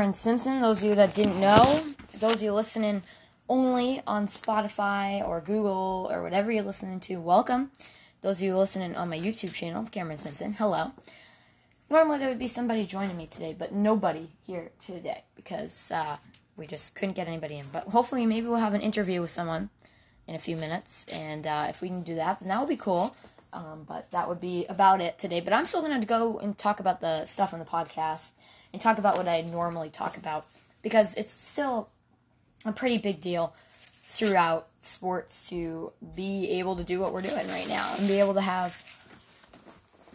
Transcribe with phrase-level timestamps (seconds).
[0.00, 1.84] Cameron Simpson, those of you that didn't know,
[2.20, 3.02] those of you listening
[3.50, 7.70] only on Spotify or Google or whatever you're listening to, welcome.
[8.22, 10.92] Those of you listening on my YouTube channel, Cameron Simpson, hello.
[11.90, 16.16] Normally there would be somebody joining me today, but nobody here today because uh,
[16.56, 17.66] we just couldn't get anybody in.
[17.70, 19.68] But hopefully, maybe we'll have an interview with someone
[20.26, 22.76] in a few minutes, and uh, if we can do that, then that would be
[22.76, 23.14] cool.
[23.52, 25.40] Um, but that would be about it today.
[25.40, 28.30] But I'm still going to go and talk about the stuff on the podcast
[28.72, 30.46] and talk about what I normally talk about
[30.82, 31.88] because it's still
[32.64, 33.54] a pretty big deal
[34.02, 38.34] throughout sports to be able to do what we're doing right now and be able
[38.34, 38.82] to have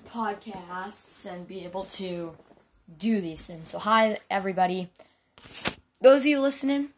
[0.10, 2.36] podcasts and be able to
[2.98, 3.70] do these things.
[3.70, 4.90] So, hi, everybody.
[6.02, 6.90] Those of you listening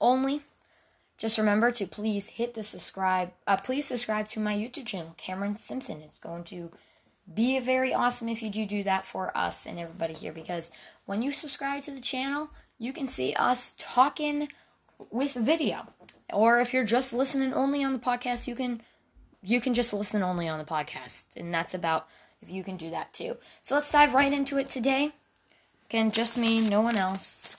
[0.00, 0.42] only,
[1.16, 3.32] just remember to please hit the subscribe.
[3.46, 6.00] Uh, please subscribe to my YouTube channel, Cameron Simpson.
[6.02, 6.70] It's going to
[7.32, 10.70] be very awesome if you do do that for us and everybody here because
[11.08, 14.48] when you subscribe to the channel, you can see us talking
[15.10, 15.86] with video.
[16.34, 18.82] Or if you're just listening only on the podcast, you can
[19.42, 21.24] you can just listen only on the podcast.
[21.34, 22.08] And that's about
[22.42, 23.38] if you can do that too.
[23.62, 25.12] So let's dive right into it today.
[25.88, 27.56] Again, just me, no one else.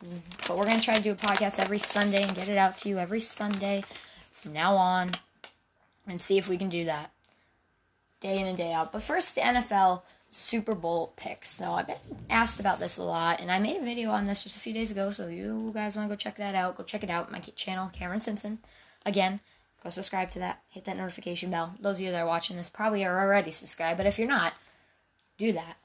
[0.47, 2.77] But we're going to try to do a podcast every Sunday and get it out
[2.79, 3.83] to you every Sunday
[4.31, 5.13] from now on
[6.07, 7.09] and see if we can do that
[8.19, 8.91] day in and day out.
[8.91, 11.49] But first, the NFL Super Bowl picks.
[11.49, 11.97] So I've been
[12.29, 14.73] asked about this a lot, and I made a video on this just a few
[14.73, 15.11] days ago.
[15.11, 16.77] So you guys want to go check that out?
[16.77, 17.31] Go check it out.
[17.31, 18.59] My channel, Cameron Simpson.
[19.05, 19.39] Again,
[19.83, 20.61] go subscribe to that.
[20.69, 21.73] Hit that notification bell.
[21.79, 24.53] Those of you that are watching this probably are already subscribed, but if you're not,
[25.37, 25.77] do that.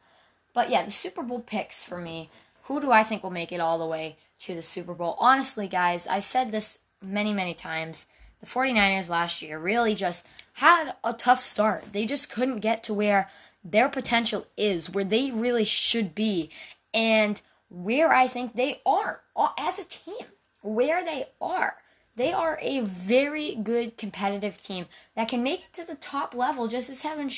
[0.53, 2.31] But yeah, the Super Bowl picks for me.
[2.65, 5.17] Who do I think will make it all the way to the Super Bowl?
[5.19, 8.07] Honestly, guys, I said this many, many times.
[8.41, 11.93] The 49ers last year really just had a tough start.
[11.93, 13.31] They just couldn't get to where
[13.65, 16.51] their potential is, where they really should be,
[16.93, 20.27] and where I think they are uh, as a team,
[20.63, 21.77] where they are.
[22.17, 24.87] They are a very good competitive team
[25.17, 27.33] that can make it to the top level just as having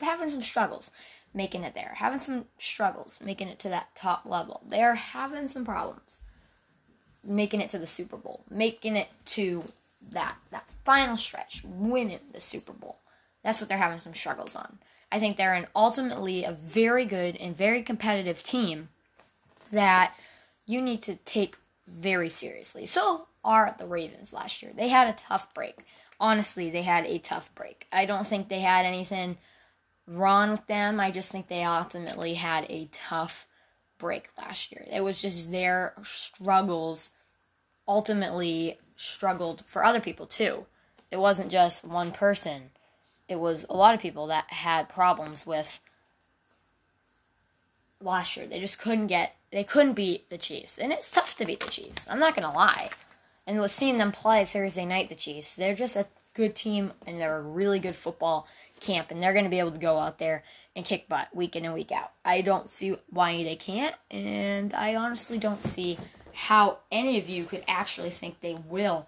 [0.00, 0.90] having some struggles
[1.32, 4.62] making it there, having some struggles making it to that top level.
[4.68, 6.18] They're having some problems
[7.24, 9.64] making it to the Super Bowl, making it to
[10.10, 12.98] that that final stretch, winning the Super Bowl.
[13.42, 14.78] That's what they're having some struggles on.
[15.16, 18.90] I think they're an ultimately a very good and very competitive team
[19.72, 20.14] that
[20.66, 21.56] you need to take
[21.86, 22.84] very seriously.
[22.84, 24.72] So are the Ravens last year.
[24.74, 25.78] They had a tough break.
[26.20, 27.86] Honestly, they had a tough break.
[27.90, 29.38] I don't think they had anything
[30.06, 31.00] wrong with them.
[31.00, 33.46] I just think they ultimately had a tough
[33.96, 34.84] break last year.
[34.92, 37.08] It was just their struggles
[37.88, 40.66] ultimately struggled for other people too.
[41.10, 42.70] It wasn't just one person.
[43.28, 45.80] It was a lot of people that had problems with
[48.00, 48.46] last year.
[48.46, 50.78] They just couldn't get they couldn't beat the Chiefs.
[50.78, 52.06] And it's tough to beat the Chiefs.
[52.10, 52.90] I'm not gonna lie.
[53.46, 57.18] And was seeing them play Thursday night, the Chiefs, they're just a good team and
[57.18, 58.46] they're a really good football
[58.80, 60.44] camp and they're to be able to go out there
[60.76, 62.12] and kick butt week in and week out.
[62.24, 65.98] I don't see why they can't, and I honestly don't see
[66.34, 69.06] how any of you could actually think they will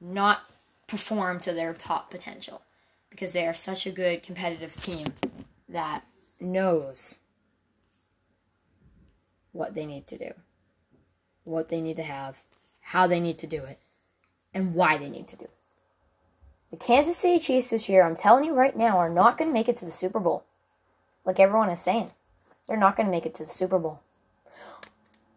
[0.00, 0.40] not
[0.86, 2.62] perform to their top potential
[3.10, 5.14] because they are such a good competitive team
[5.68, 6.04] that
[6.40, 7.18] knows
[9.52, 10.32] what they need to do,
[11.44, 12.36] what they need to have,
[12.80, 13.78] how they need to do it,
[14.52, 15.50] and why they need to do it.
[16.70, 19.54] The Kansas City Chiefs this year, I'm telling you right now, are not going to
[19.54, 20.44] make it to the Super Bowl.
[21.24, 22.10] Like everyone is saying,
[22.66, 24.00] they're not going to make it to the Super Bowl.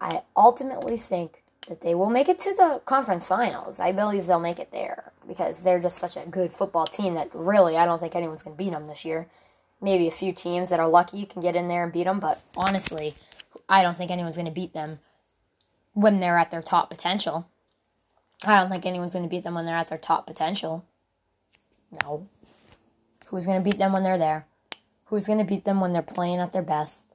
[0.01, 3.79] I ultimately think that they will make it to the conference finals.
[3.79, 7.29] I believe they'll make it there because they're just such a good football team that
[7.33, 9.27] really I don't think anyone's going to beat them this year.
[9.79, 12.41] Maybe a few teams that are lucky can get in there and beat them, but
[12.57, 13.15] honestly,
[13.69, 14.99] I don't think anyone's going to beat them
[15.93, 17.47] when they're at their top potential.
[18.45, 20.83] I don't think anyone's going to beat them when they're at their top potential.
[22.03, 22.27] No.
[23.27, 24.47] Who's going to beat them when they're there?
[25.05, 27.07] Who's going to beat them when they're playing at their best?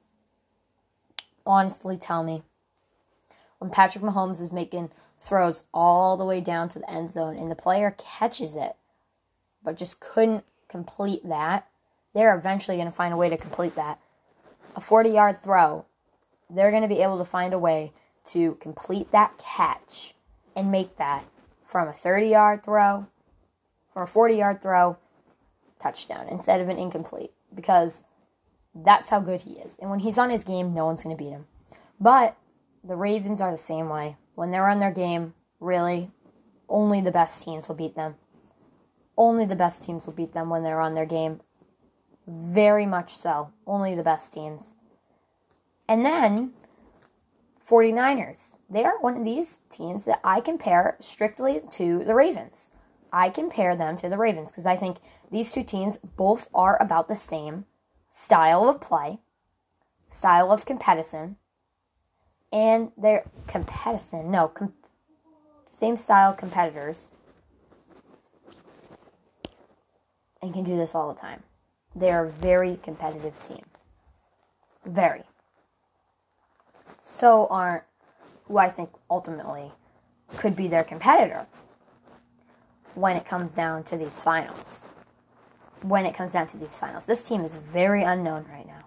[1.45, 2.43] Honestly, tell me.
[3.59, 7.49] When Patrick Mahomes is making throws all the way down to the end zone and
[7.49, 8.75] the player catches it,
[9.63, 11.67] but just couldn't complete that,
[12.13, 13.99] they're eventually going to find a way to complete that.
[14.75, 15.85] A 40 yard throw,
[16.49, 17.93] they're going to be able to find a way
[18.25, 20.15] to complete that catch
[20.55, 21.25] and make that
[21.65, 23.07] from a 30 yard throw
[23.93, 24.97] for a 40 yard throw,
[25.79, 28.03] touchdown instead of an incomplete because
[28.73, 29.77] that's how good he is.
[29.79, 31.45] And when he's on his game, no one's going to beat him.
[31.99, 32.35] But
[32.87, 34.17] the Ravens are the same way.
[34.35, 36.11] When they're on their game, really,
[36.69, 38.15] only the best teams will beat them.
[39.17, 41.41] Only the best teams will beat them when they're on their game.
[42.27, 43.51] Very much so.
[43.65, 44.75] Only the best teams.
[45.87, 46.53] And then
[47.67, 48.57] 49ers.
[48.69, 52.69] They are one of these teams that I compare strictly to the Ravens.
[53.11, 54.97] I compare them to the Ravens because I think
[55.31, 57.65] these two teams both are about the same
[58.09, 59.19] style of play,
[60.09, 61.37] style of competition,
[62.51, 64.31] and they're competition.
[64.31, 64.73] No, com-
[65.65, 67.11] same style competitors,
[70.41, 71.43] and can do this all the time.
[71.95, 73.63] They are a very competitive team.
[74.85, 75.23] Very.
[77.01, 77.83] So aren't
[78.47, 79.71] who I think ultimately
[80.37, 81.47] could be their competitor
[82.93, 84.85] when it comes down to these finals.
[85.81, 87.05] When it comes down to these finals.
[87.05, 88.84] This team is very unknown right now.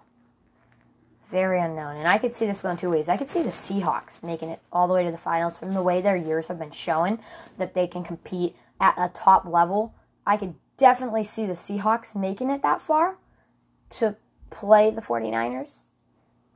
[1.29, 1.97] Very unknown.
[1.97, 3.07] And I could see this going two ways.
[3.07, 5.81] I could see the Seahawks making it all the way to the finals from the
[5.81, 7.19] way their years have been showing
[7.57, 9.93] that they can compete at a top level.
[10.25, 13.17] I could definitely see the Seahawks making it that far
[13.91, 14.15] to
[14.49, 15.83] play the 49ers.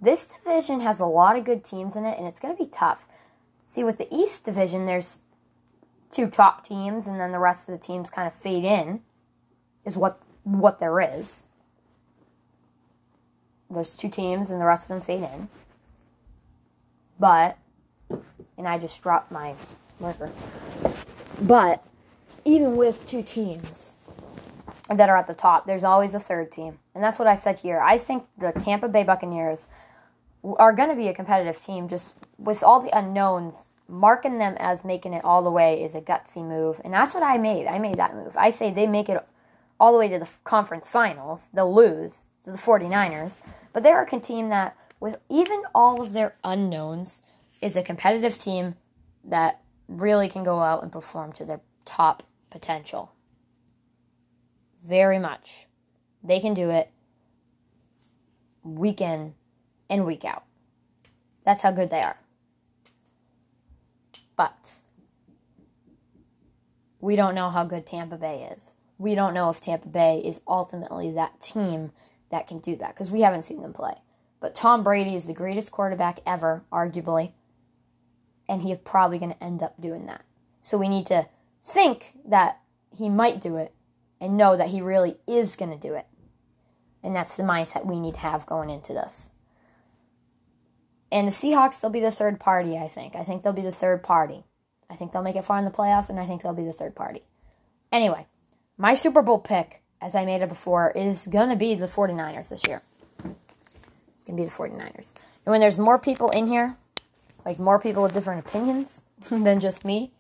[0.02, 2.70] This division has a lot of good teams in it, and it's going to be
[2.70, 3.06] tough.
[3.64, 5.20] See, with the East division, there's
[6.12, 9.02] two top teams, and then the rest of the teams kind of fade in,
[9.86, 11.44] is what what there is.
[13.74, 15.50] There's two teams, and the rest of them fade in.
[17.20, 17.58] But,
[18.58, 19.56] and I just dropped my
[20.00, 20.32] marker.
[21.42, 21.84] But,
[22.46, 23.94] even with two teams
[24.90, 26.80] that are at the top, there's always a third team.
[26.94, 27.80] And that's what I said here.
[27.80, 29.66] I think the Tampa Bay Buccaneers
[30.44, 34.84] are going to be a competitive team just with all the unknowns marking them as
[34.84, 37.78] making it all the way is a gutsy move and that's what i made i
[37.78, 39.24] made that move i say they make it
[39.80, 43.34] all the way to the conference finals they'll lose to the 49ers
[43.74, 47.22] but they're a team that with even all of their unknowns
[47.62, 48.76] is a competitive team
[49.24, 53.12] that really can go out and perform to their top potential
[54.84, 55.68] very much
[56.24, 56.90] they can do it
[58.64, 59.34] week in
[59.90, 60.44] and week out.
[61.44, 62.18] That's how good they are.
[64.36, 64.82] But
[67.00, 68.72] we don't know how good Tampa Bay is.
[68.98, 71.92] We don't know if Tampa Bay is ultimately that team
[72.34, 73.94] that can do that because we haven't seen them play.
[74.42, 77.32] But Tom Brady is the greatest quarterback ever, arguably,
[78.50, 80.26] and he's probably going to end up doing that.
[80.62, 81.28] So we need to
[81.62, 82.60] think that
[82.98, 83.74] he might do it
[84.20, 86.08] and know that he really is going to do it.
[87.02, 89.32] And that's the mindset we need to have going into this.
[91.12, 93.16] And the Seahawks, they'll be the third party, I think.
[93.16, 94.46] I think they'll be the third party.
[94.90, 96.74] I think they'll make it far in the playoffs, and I think they'll be the
[96.74, 97.22] third party.
[97.92, 98.26] Anyway,
[98.78, 102.50] my Super Bowl pick, as I made it before, is going to be the 49ers
[102.50, 102.82] this year.
[103.24, 105.16] It's going to be the 49ers.
[105.46, 106.76] And when there's more people in here,
[107.46, 110.12] like more people with different opinions than just me,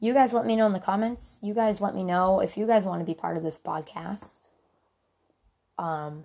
[0.00, 1.38] you guys let me know in the comments.
[1.42, 4.48] You guys let me know if you guys want to be part of this podcast.
[5.76, 6.24] Um,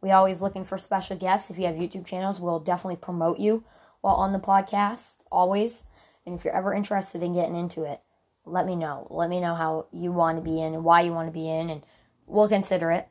[0.00, 1.50] we always looking for special guests.
[1.50, 3.64] If you have YouTube channels, we'll definitely promote you
[4.00, 5.84] while on the podcast, always.
[6.24, 8.00] And if you're ever interested in getting into it,
[8.46, 9.06] let me know.
[9.10, 11.48] Let me know how you want to be in and why you want to be
[11.50, 11.82] in, and
[12.30, 13.08] we'll consider it.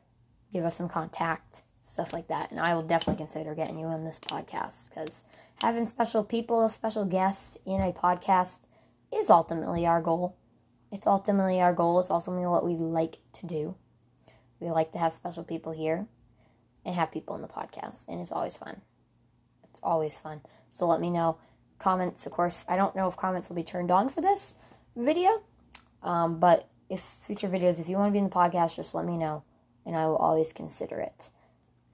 [0.52, 2.50] Give us some contact, stuff like that.
[2.50, 5.24] And I will definitely consider getting you on this podcast because
[5.62, 8.60] having special people, special guests in a podcast
[9.14, 10.36] is ultimately our goal.
[10.90, 12.00] It's ultimately our goal.
[12.00, 13.76] It's ultimately what we like to do.
[14.58, 16.06] We like to have special people here
[16.84, 18.80] and have people in the podcast, and it's always fun.
[19.70, 20.40] It's always fun.
[20.68, 21.38] So let me know.
[21.78, 22.64] Comments, of course.
[22.68, 24.54] I don't know if comments will be turned on for this
[24.96, 25.42] video,
[26.02, 29.06] um, but if future videos, if you want to be in the podcast, just let
[29.06, 29.42] me know,
[29.86, 31.30] and I will always consider it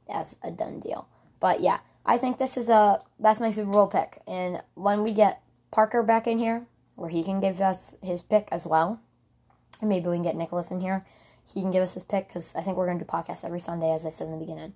[0.09, 1.07] as a done deal.
[1.38, 5.12] But yeah, I think this is a that's my Super Bowl pick, and when we
[5.12, 9.00] get Parker back in here, where he can give us his pick as well,
[9.81, 11.05] and maybe we can get Nicholas in here
[11.53, 13.61] he can give us his pick because I think we're going to do podcasts every
[13.61, 14.75] Sunday, as I said in the beginning.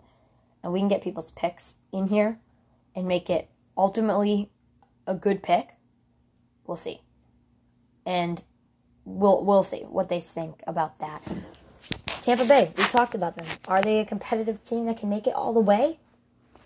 [0.62, 2.38] And we can get people's picks in here
[2.94, 4.50] and make it ultimately
[5.06, 5.70] a good pick.
[6.66, 7.00] We'll see.
[8.06, 8.44] And
[9.18, 11.22] we'll we'll see what they think about that.
[12.22, 13.46] Tampa Bay, we talked about them.
[13.66, 15.98] Are they a competitive team that can make it all the way?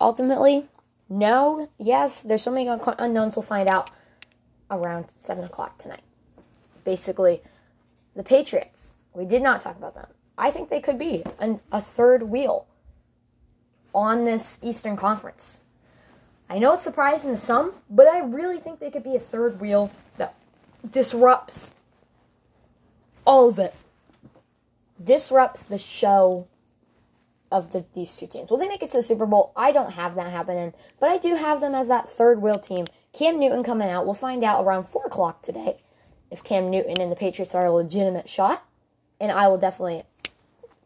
[0.01, 0.67] Ultimately,
[1.09, 1.69] no.
[1.79, 3.37] Yes, there's so many unknowns.
[3.37, 3.91] We'll find out
[4.71, 6.03] around seven o'clock tonight.
[6.85, 7.41] Basically,
[8.17, 10.09] the Patriots we did not talk about them.
[10.37, 12.67] I think they could be an, a third wheel
[13.95, 15.61] on this Eastern Conference.
[16.51, 19.61] I know it's surprising to some, but I really think they could be a third
[19.61, 20.35] wheel that
[20.91, 21.74] disrupts
[23.27, 23.75] all of it.
[25.03, 26.47] Disrupts the show
[27.51, 28.51] of the, these two teams.
[28.51, 29.53] Will they make it to the Super Bowl?
[29.55, 32.87] I don't have that happening, but I do have them as that third wheel team.
[33.13, 34.07] Cam Newton coming out.
[34.07, 35.77] We'll find out around 4 o'clock today
[36.31, 38.65] if Cam Newton and the Patriots are a legitimate shot
[39.21, 40.03] and I will definitely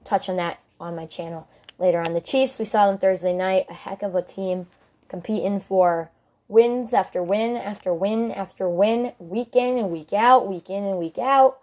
[0.04, 2.14] touch on that on my channel later on.
[2.14, 4.66] The Chiefs, we saw them Thursday night, a heck of a team
[5.08, 6.10] competing for
[6.46, 10.98] wins after win after win after win, week in and week out, week in and
[10.98, 11.58] week out.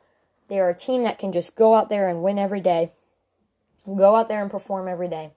[0.47, 2.91] They are a team that can just go out there and win every day,
[3.85, 5.31] go out there and perform every day.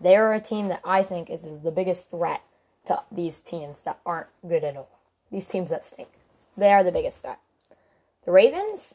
[0.00, 2.42] They are a team that I think is the biggest threat
[2.86, 4.98] to these teams that aren't good at all.
[5.30, 6.08] These teams that stink.
[6.56, 7.38] They are the biggest threat.
[8.24, 8.94] The Ravens,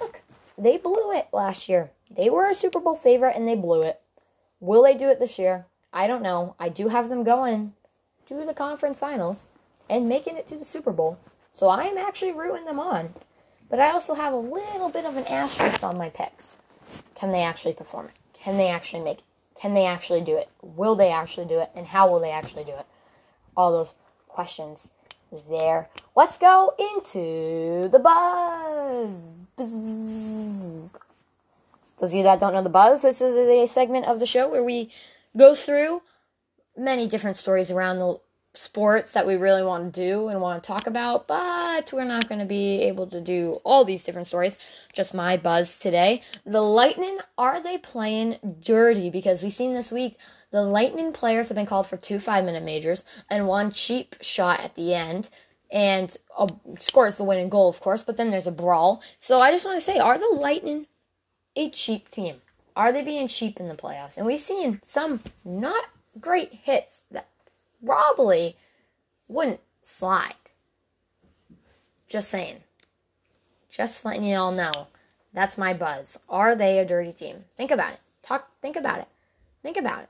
[0.00, 0.20] look,
[0.58, 1.90] they blew it last year.
[2.10, 4.00] They were a Super Bowl favorite and they blew it.
[4.60, 5.66] Will they do it this year?
[5.92, 6.54] I don't know.
[6.58, 7.74] I do have them going
[8.26, 9.46] to the conference finals
[9.88, 11.18] and making it to the Super Bowl.
[11.52, 13.14] So I am actually rooting them on.
[13.74, 16.58] But I also have a little bit of an asterisk on my picks.
[17.16, 18.12] Can they actually perform it?
[18.32, 19.24] Can they actually make it?
[19.60, 20.48] Can they actually do it?
[20.62, 21.70] Will they actually do it?
[21.74, 22.86] And how will they actually do it?
[23.56, 23.96] All those
[24.28, 24.90] questions
[25.50, 25.88] there.
[26.14, 29.36] Let's go into the buzz.
[29.56, 30.96] Buzz.
[31.98, 34.48] Those of you that don't know the buzz, this is a segment of the show
[34.48, 34.88] where we
[35.36, 36.02] go through
[36.76, 38.20] many different stories around the
[38.54, 42.28] sports that we really want to do and want to talk about, but we're not
[42.28, 44.56] going to be able to do all these different stories.
[44.92, 46.22] Just my buzz today.
[46.46, 49.10] The Lightning, are they playing dirty?
[49.10, 50.16] Because we've seen this week
[50.52, 54.60] the Lightning players have been called for two five minute majors and one cheap shot
[54.60, 55.28] at the end.
[55.72, 56.46] And uh,
[56.78, 59.02] scores the winning goal, of course, but then there's a brawl.
[59.18, 60.86] So I just want to say, are the Lightning
[61.56, 62.36] a cheap team?
[62.76, 64.16] Are they being cheap in the playoffs?
[64.16, 65.86] And we've seen some not
[66.20, 67.28] great hits that
[67.84, 68.56] probably
[69.28, 70.34] wouldn't slide.
[72.08, 72.60] Just saying.
[73.70, 74.88] Just letting you all know.
[75.32, 76.18] That's my buzz.
[76.28, 77.44] Are they a dirty team?
[77.56, 78.00] Think about it.
[78.22, 79.08] Talk think about it.
[79.62, 80.08] Think about it.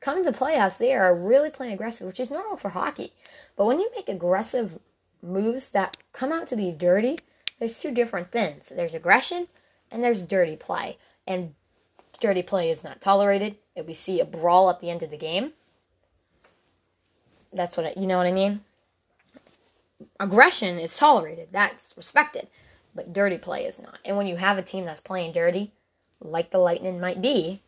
[0.00, 3.12] Come to playoffs, they are really playing aggressive, which is normal for hockey.
[3.56, 4.78] But when you make aggressive
[5.22, 7.18] moves that come out to be dirty,
[7.58, 8.72] there's two different things.
[8.74, 9.48] There's aggression
[9.90, 10.98] and there's dirty play.
[11.26, 11.54] And
[12.20, 13.56] dirty play is not tolerated.
[13.74, 15.52] If we see a brawl at the end of the game,
[17.52, 18.60] that's what it, you know what I mean?
[20.20, 22.48] Aggression is tolerated, that's respected,
[22.94, 23.98] but dirty play is not.
[24.04, 25.72] And when you have a team that's playing dirty,
[26.20, 27.60] like the Lightning might be,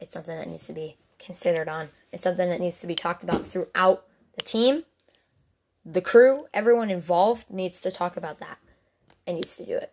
[0.00, 1.90] it's something that needs to be considered on.
[2.12, 4.04] It's something that needs to be talked about throughout
[4.36, 4.84] the team,
[5.84, 8.58] the crew, everyone involved needs to talk about that
[9.26, 9.92] and needs to do it.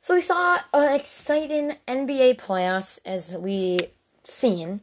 [0.00, 3.78] So we saw an exciting NBA playoffs as we
[4.24, 4.80] seen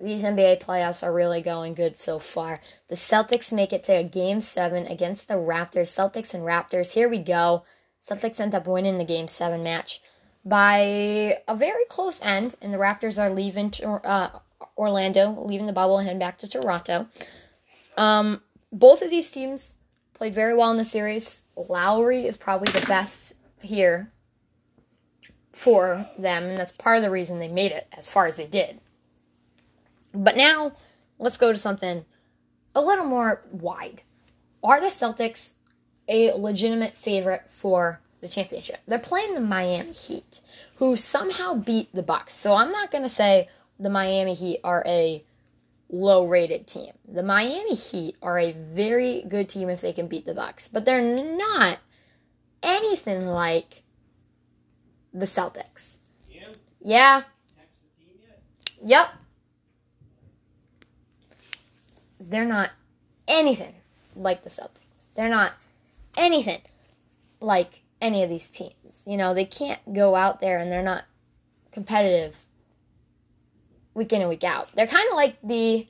[0.00, 2.60] these NBA playoffs are really going good so far.
[2.88, 5.90] The Celtics make it to a game seven against the Raptors.
[5.90, 6.92] Celtics and Raptors.
[6.92, 7.64] Here we go.
[8.08, 10.00] Celtics end up winning the game seven match
[10.44, 10.78] by
[11.46, 14.38] a very close end, and the Raptors are leaving to, uh,
[14.76, 17.08] Orlando, leaving the bubble and heading back to Toronto.
[17.96, 19.74] Um, both of these teams
[20.14, 21.42] played very well in the series.
[21.56, 24.10] Lowry is probably the best here
[25.52, 28.46] for them, and that's part of the reason they made it as far as they
[28.46, 28.80] did.
[30.12, 30.72] But now,
[31.18, 32.04] let's go to something
[32.74, 34.02] a little more wide.
[34.62, 35.50] Are the Celtics
[36.08, 38.80] a legitimate favorite for the championship?
[38.86, 40.40] They're playing the Miami Heat,
[40.76, 42.34] who somehow beat the Bucks.
[42.34, 43.48] So I'm not going to say
[43.78, 45.24] the Miami Heat are a
[45.90, 46.92] low rated team.
[47.06, 50.84] The Miami Heat are a very good team if they can beat the Bucks, but
[50.84, 51.78] they're not
[52.62, 53.82] anything like
[55.12, 55.96] the Celtics.
[56.28, 56.48] Yeah.
[56.80, 57.22] yeah.
[58.84, 59.08] Yep.
[62.28, 62.70] They're not
[63.26, 63.74] anything
[64.14, 64.80] like the Celtics.
[65.14, 65.52] They're not
[66.16, 66.60] anything
[67.40, 69.02] like any of these teams.
[69.06, 71.04] You know, they can't go out there and they're not
[71.72, 72.36] competitive
[73.94, 74.70] week in and week out.
[74.74, 75.86] They're kind of like the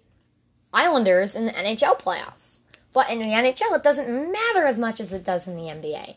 [0.73, 2.59] Islanders in the NHL playoffs.
[2.93, 6.17] But in the NHL, it doesn't matter as much as it does in the NBA.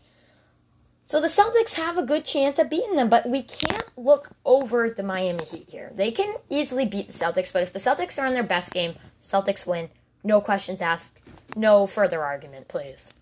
[1.05, 4.89] So the Celtics have a good chance at beating them, but we can't look over
[4.89, 5.91] the Miami Heat here.
[5.93, 8.95] They can easily beat the Celtics, but if the Celtics are in their best game,
[9.21, 9.89] Celtics win.
[10.23, 11.19] No questions asked.
[11.55, 13.13] No further argument, please.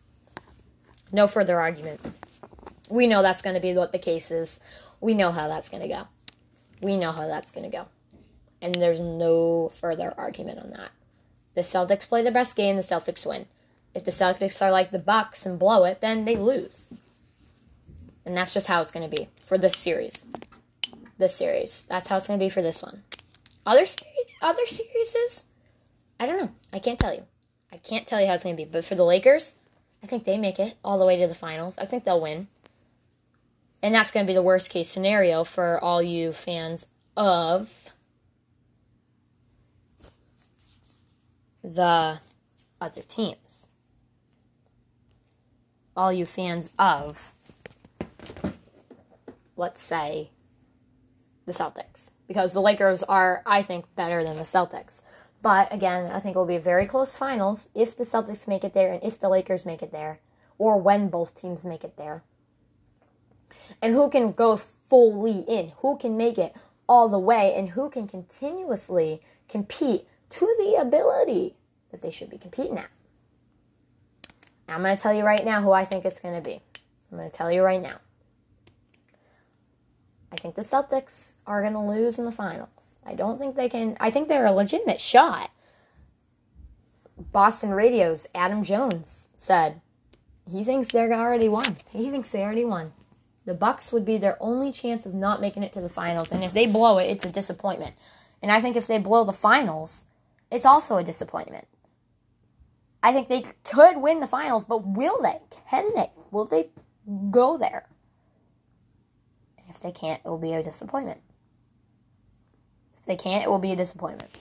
[1.12, 2.00] No further argument.
[2.90, 4.60] We know that's going to be what the case is.
[5.02, 6.08] We know how that's going to go.
[6.82, 7.86] We know how that's going to go.
[8.62, 10.92] And there's no further argument on that.
[11.56, 13.46] The Celtics play their best game, the Celtics win.
[13.96, 16.90] If the Celtics are like the Bucks and blow it, then they lose.
[18.26, 20.26] And that's just how it's going to be for this series.
[21.18, 21.86] This series.
[21.90, 23.04] That's how it's going to be for this one.
[23.66, 25.44] Other series, other series
[26.20, 26.52] I don't know.
[26.74, 27.24] I can't tell you.
[27.72, 28.70] I can't tell you how it's going to be.
[28.70, 29.54] But for the Lakers,
[30.04, 31.78] I think they make it all the way to the finals.
[31.78, 32.48] I think they'll win.
[33.82, 36.86] And that's going to be the worst case scenario for all you fans
[37.16, 37.72] of
[41.64, 42.20] the
[42.82, 43.68] other teams.
[45.96, 47.34] All you fans of,
[49.56, 50.32] let's say,
[51.46, 52.10] the Celtics.
[52.28, 55.02] Because the Lakers are, I think, better than the Celtics.
[55.42, 58.74] But again, I think it will be very close finals if the Celtics make it
[58.74, 60.20] there and if the Lakers make it there,
[60.58, 62.24] or when both teams make it there.
[63.82, 65.72] And who can go fully in?
[65.78, 66.56] Who can make it
[66.88, 67.54] all the way?
[67.56, 71.56] And who can continuously compete to the ability
[71.92, 72.90] that they should be competing at?
[74.68, 76.62] I'm going to tell you right now who I think it's going to be.
[77.12, 78.00] I'm going to tell you right now.
[80.32, 83.00] I think the Celtics are going to lose in the finals.
[83.06, 83.98] I don't think they can.
[84.00, 85.52] I think they're a legitimate shot.
[87.32, 89.82] Boston Radio's Adam Jones said
[90.50, 91.78] he thinks they're already won.
[91.92, 92.94] He thinks they already won.
[93.46, 96.44] The Bucks would be their only chance of not making it to the finals, and
[96.44, 97.96] if they blow it, it's a disappointment.
[98.42, 100.06] And I think if they blow the finals,
[100.52, 101.68] it's also a disappointment.
[103.02, 105.40] I think they could win the finals, but will they?
[105.70, 106.12] Can they?
[106.32, 106.70] Will they
[107.32, 107.89] go there?
[109.82, 111.22] They can't, it will be a disappointment.
[112.98, 114.32] If they can't, it will be a disappointment.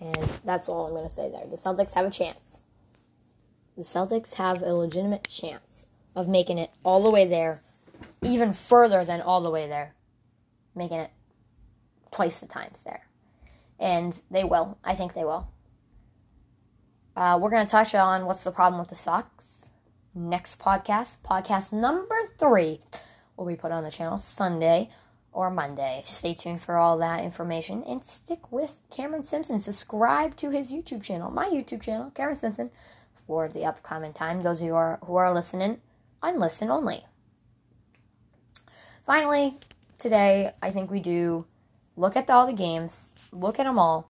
[0.00, 1.46] And that's all I'm going to say there.
[1.46, 2.62] The Celtics have a chance.
[3.76, 7.62] The Celtics have a legitimate chance of making it all the way there,
[8.22, 9.94] even further than all the way there,
[10.74, 11.10] making it
[12.10, 13.06] twice the times there.
[13.78, 14.78] And they will.
[14.84, 15.48] I think they will.
[17.16, 19.66] Uh, we're going to touch on what's the problem with the Sox
[20.14, 22.80] next podcast, podcast number three,
[23.40, 24.90] will be put on the channel Sunday
[25.32, 26.02] or Monday.
[26.04, 29.58] Stay tuned for all that information and stick with Cameron Simpson.
[29.58, 32.70] Subscribe to his YouTube channel, my YouTube channel, Cameron Simpson,
[33.26, 34.42] for the upcoming time.
[34.42, 35.78] Those of you who are, who are listening
[36.22, 37.06] on listen only.
[39.06, 39.58] Finally,
[39.96, 41.46] today, I think we do
[41.96, 44.09] look at all the games, look at them all,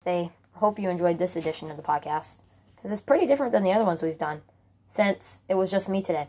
[0.00, 2.38] say, hope you enjoyed this edition of the podcast
[2.76, 4.42] because it's pretty different than the other ones we've done
[4.86, 6.28] since it was just me today.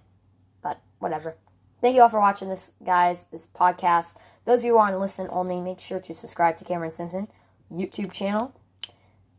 [0.62, 1.36] But whatever.
[1.82, 4.16] Thank you all for watching this, guys, this podcast.
[4.46, 7.28] Those of you who want to listen only, make sure to subscribe to Cameron Simpson
[7.72, 8.54] YouTube channel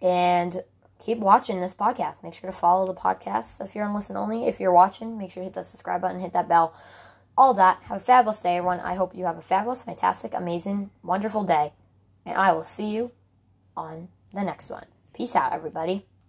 [0.00, 0.62] and
[0.98, 2.22] keep watching this podcast.
[2.22, 4.46] Make sure to follow the podcast if you're on listen only.
[4.46, 6.72] If you're watching, make sure to hit that subscribe button, hit that bell,
[7.36, 7.82] all that.
[7.82, 8.80] Have a fabulous day, everyone.
[8.80, 11.72] I hope you have a fabulous, fantastic, amazing, wonderful day.
[12.24, 13.10] And I will see you
[13.76, 14.86] on the next one.
[15.12, 16.06] Peace out, everybody.